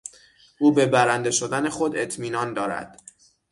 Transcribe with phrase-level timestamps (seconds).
[0.59, 2.99] او به برنده شدن خود اطمینان دارد.